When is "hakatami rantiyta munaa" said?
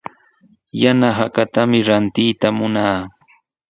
1.17-2.99